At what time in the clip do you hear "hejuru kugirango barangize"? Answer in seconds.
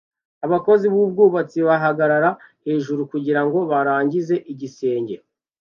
2.65-4.35